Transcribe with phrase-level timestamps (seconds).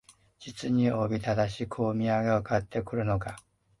[0.39, 3.35] 実におびただしくお土産を買って来るのが、